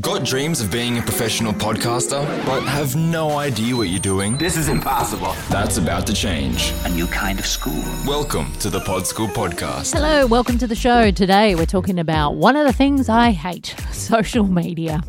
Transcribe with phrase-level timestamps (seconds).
[0.00, 4.38] Got dreams of being a professional podcaster, but have no idea what you're doing?
[4.38, 5.34] This is impossible.
[5.50, 6.72] That's about to change.
[6.86, 7.84] A new kind of school.
[8.06, 9.92] Welcome to the Pod School Podcast.
[9.92, 11.10] Hello, welcome to the show.
[11.10, 15.02] Today we're talking about one of the things I hate social media.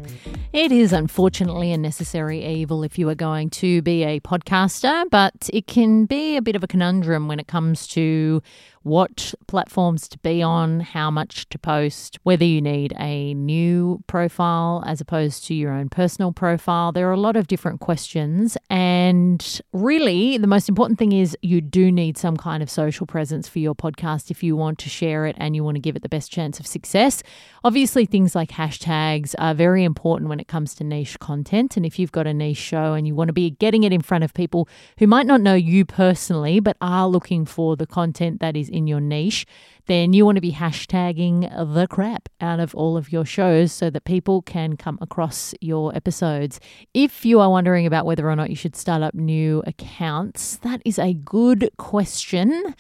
[0.54, 5.50] It is unfortunately a necessary evil if you are going to be a podcaster, but
[5.52, 8.44] it can be a bit of a conundrum when it comes to
[8.84, 14.84] what platforms to be on, how much to post, whether you need a new profile
[14.86, 16.92] as opposed to your own personal profile.
[16.92, 18.56] There are a lot of different questions.
[18.70, 18.83] And
[19.72, 23.60] really, the most important thing is you do need some kind of social presence for
[23.60, 26.10] your podcast if you want to share it and you want to give it the
[26.10, 27.24] best chance of success.
[27.64, 31.76] Obviously, things like hashtags are very important when it comes to niche content.
[31.78, 34.02] And if you've got a niche show and you want to be getting it in
[34.02, 34.68] front of people
[35.00, 38.88] who might not know you personally, but are looking for the content that is in
[38.88, 39.46] your niche,
[39.86, 43.90] then you want to be hashtagging the crap out of all of your shows so
[43.90, 46.60] that people can come across your episodes.
[46.94, 50.82] If you are wondering about whether or not you should start up new accounts, that
[50.86, 52.76] is a good question.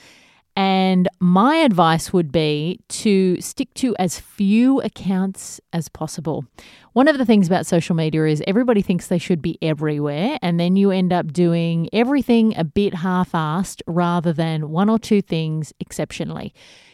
[0.56, 6.46] And my advice would be to stick to as few accounts as possible.
[6.94, 10.60] One of the things about social media is everybody thinks they should be everywhere, and
[10.60, 15.24] then you end up doing everything a bit half assed rather than one or two
[15.24, 16.54] things exceptionally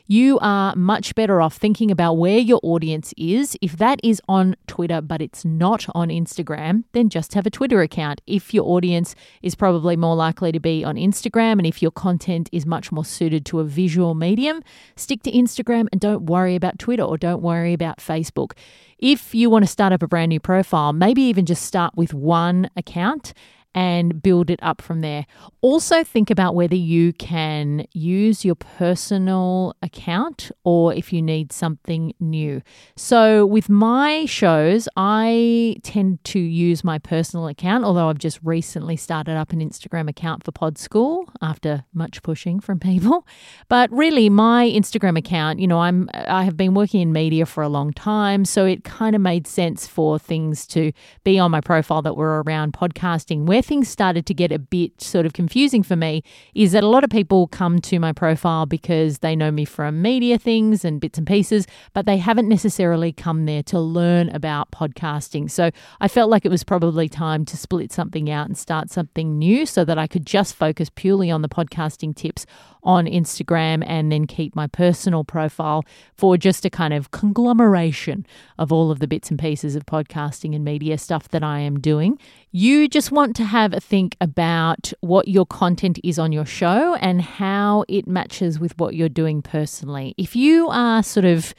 [0.09, 3.55] you are much better off thinking about where your audience is.
[3.61, 7.83] If that is on Twitter, but it's not on Instagram, then just have a Twitter
[7.83, 8.19] account.
[8.25, 12.49] If your audience is probably more likely to be on Instagram, and if your content
[12.51, 14.63] is much more suited to a visual medium,
[14.95, 18.53] stick to Instagram and don't worry about Twitter or don't worry about Facebook.
[18.97, 22.15] If you want to start up a brand new profile, maybe even just start with
[22.15, 23.33] one account
[23.75, 25.25] and build it up from there.
[25.61, 32.13] Also, think about whether you can use your personal account or if you need something
[32.19, 32.61] new.
[32.95, 38.97] So, with my shows, I tend to use my personal account, although I've just recently
[38.97, 43.27] started up an Instagram account for Pod School after much pushing from people.
[43.67, 47.61] But really, my Instagram account, you know, I'm I have been working in media for
[47.63, 50.91] a long time, so it kind of made sense for things to
[51.23, 53.45] be on my profile that were around podcasting.
[53.45, 56.87] Where things started to get a bit sort of confusing for me is that a
[56.87, 60.99] lot of people come to my profile because they know me from media things and
[60.99, 65.49] bits and pieces, but they haven't necessarily come there to learn about podcasting.
[65.49, 69.37] So I felt like it was probably time to split something out and start something
[69.37, 72.45] new so that I could just focus purely on the podcasting tips
[72.83, 75.83] on Instagram and then keep my personal profile
[76.15, 78.25] for just a kind of conglomeration
[78.57, 81.79] of all of the bits and pieces of podcasting and media stuff that I am
[81.79, 82.17] doing.
[82.51, 86.95] You just want to have a think about what your content is on your show
[86.95, 90.15] and how it matches with what you're doing personally.
[90.17, 91.53] If you are sort of,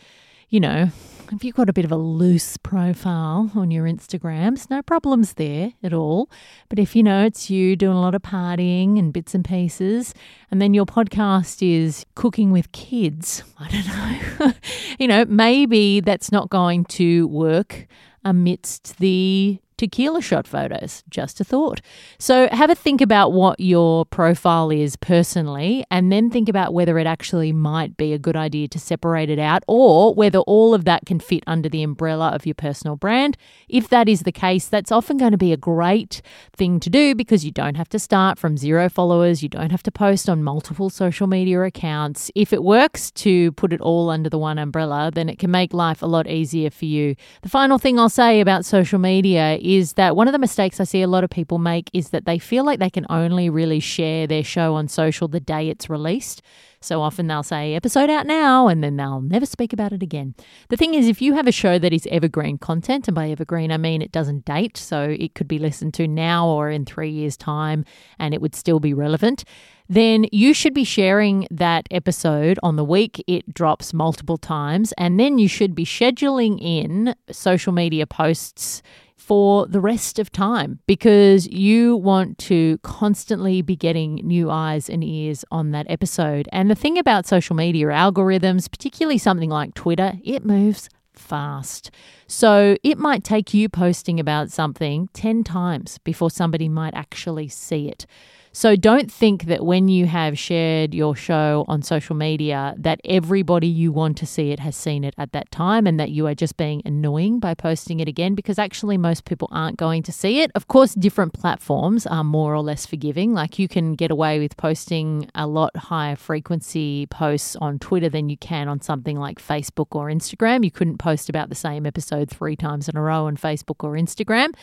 [0.49, 0.91] you know,
[1.31, 5.75] if you've got a bit of a loose profile on your Instagrams, no problems there
[5.81, 6.29] at all.
[6.69, 10.13] But if you know it's you doing a lot of partying and bits and pieces,
[10.51, 14.53] and then your podcast is cooking with kids, I don't know,
[14.99, 17.87] you know, maybe that's not going to work
[18.25, 21.03] amidst the tequila shot photos.
[21.09, 21.81] Just a thought.
[22.19, 26.99] So have a think about what your profile is personally, and then think about whether
[26.99, 30.85] it actually might be a good idea to separate it out or whether all of
[30.85, 33.39] that can fit under the umbrella of your personal brand.
[33.71, 36.21] If that is the case, that's often going to be a great
[36.55, 39.83] thing to do because you don't have to start from zero followers, you don't have
[39.85, 42.31] to post on multiple social media accounts.
[42.35, 45.73] If it works to put it all under the one umbrella, then it can make
[45.73, 47.17] life a lot easier for you.
[47.41, 49.57] The final thing I'll say about social media
[49.95, 52.39] that one of the mistakes I see a lot of people make is that they
[52.39, 56.43] feel like they can only really share their show on social the day it's released.
[56.81, 60.35] So often they'll say, episode out now, and then they'll never speak about it again.
[60.71, 63.71] The thing is, if you have a show that is evergreen content, and by evergreen,
[63.71, 67.11] I mean it doesn't date, so it could be listened to now or in three
[67.11, 67.85] years' time,
[68.19, 69.45] and it would still be relevant
[69.91, 74.93] then you should be sharing that episode on the week it drops multiple times.
[74.97, 78.83] And then you should be scheduling in social media posts
[79.31, 85.05] for the rest of time because you want to constantly be getting new eyes and
[85.05, 86.49] ears on that episode.
[86.51, 91.93] And the thing about social media algorithms, particularly something like Twitter, it moves fast.
[92.27, 97.89] So it might take you posting about something 10 times before somebody might actually see
[97.89, 98.07] it.
[98.53, 103.69] So don't think that when you have shared your show on social media that everybody
[103.69, 106.35] you want to see it has seen it at that time and that you are
[106.35, 110.41] just being annoying by posting it again because actually most people aren't going to see
[110.41, 110.51] it.
[110.57, 113.35] Of course, different platforms are more or less forgiving.
[113.35, 118.29] Like you can get away with posting a lot higher frequency posts on Twitter than
[118.29, 120.65] you can on something like Facebook or Instagram.
[120.65, 123.93] You couldn't post about the same episode three times in a row on Facebook or
[123.93, 124.55] Instagram.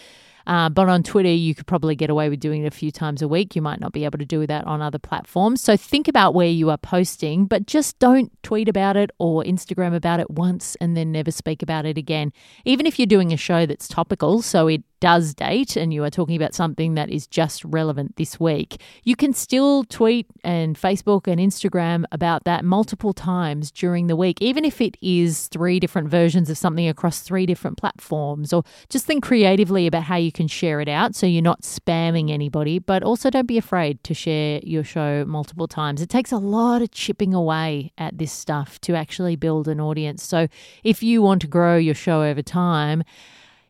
[0.48, 3.22] Uh, but on Twitter, you could probably get away with doing it a few times
[3.22, 3.56] a week.
[3.56, 5.62] You might not be able to do that on other platforms.
[5.62, 9.94] So think about where you are posting, but just don't tweet about it or Instagram
[9.94, 12.32] about it once and then never speak about it again.
[12.64, 16.10] Even if you're doing a show that's topical, so it does date and you are
[16.10, 21.28] talking about something that is just relevant this week, you can still tweet and Facebook
[21.28, 26.10] and Instagram about that multiple times during the week, even if it is three different
[26.10, 28.54] versions of something across three different platforms.
[28.54, 32.32] Or just think creatively about how you can share it out so you're not spamming
[32.32, 36.02] anybody, but also don't be afraid to share your show multiple times.
[36.02, 40.24] It takes a lot of chipping away at this stuff to actually build an audience.
[40.24, 40.48] So
[40.84, 43.04] if you want to grow your show over time,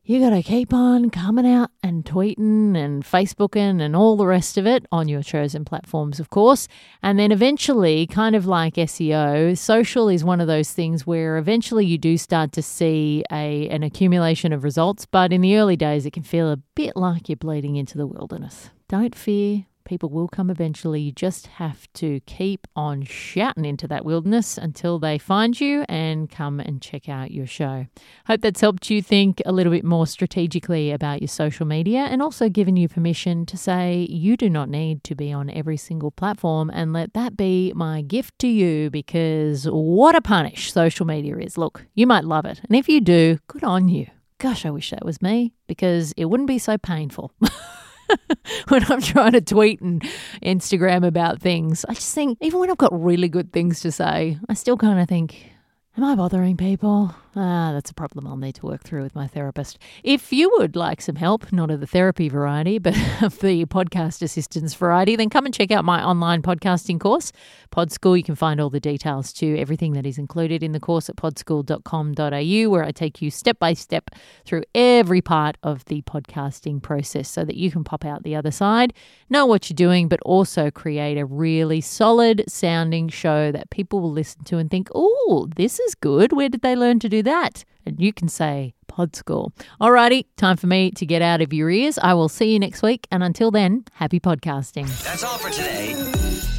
[0.10, 4.58] you got to keep on coming out and tweeting and Facebooking and all the rest
[4.58, 6.70] of it on your chosen platforms, of course.
[7.04, 11.86] And then eventually, kind of like SEO, social is one of those things where eventually
[11.86, 15.06] you do start to see a, an accumulation of results.
[15.06, 18.08] But in the early days, it can feel a bit like you're bleeding into the
[18.08, 18.70] wilderness.
[18.88, 21.00] Don't fear, People will come eventually.
[21.00, 26.30] You just have to keep on shouting into that wilderness until they find you and
[26.30, 27.88] come and check out your show.
[28.26, 32.22] Hope that's helped you think a little bit more strategically about your social media and
[32.22, 36.12] also given you permission to say you do not need to be on every single
[36.12, 41.38] platform and let that be my gift to you because what a punish social media
[41.38, 41.58] is.
[41.58, 42.60] Look, you might love it.
[42.68, 44.08] And if you do, good on you.
[44.38, 47.32] Gosh, I wish that was me because it wouldn't be so painful.
[48.70, 50.02] when I'm trying to tweet and
[50.44, 51.86] Instagram about things.
[51.88, 55.00] I just think, even when I've got really good things to say, I still kind
[55.00, 55.52] of think,
[55.98, 57.14] am I bothering people?
[57.40, 59.78] Ah, that's a problem I'll need to work through with my therapist.
[60.04, 64.24] If you would like some help, not of the therapy variety, but of the podcast
[64.24, 67.32] assistance variety, then come and check out my online podcasting course,
[67.70, 68.18] Pod School.
[68.18, 71.16] You can find all the details to everything that is included in the course at
[71.16, 74.10] podschool.com.au, where I take you step by step
[74.44, 78.50] through every part of the podcasting process so that you can pop out the other
[78.50, 78.96] side,
[79.30, 84.12] know what you're doing, but also create a really solid sounding show that people will
[84.12, 86.34] listen to and think, oh, this is good.
[86.34, 87.64] Where did they learn to do that?
[87.86, 89.54] And you can say Pod School.
[89.80, 91.98] Alrighty, time for me to get out of your ears.
[91.98, 93.08] I will see you next week.
[93.12, 94.88] And until then, happy podcasting.
[95.04, 96.57] That's all for today.